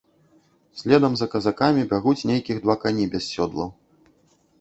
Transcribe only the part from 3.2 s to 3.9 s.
сёдлаў.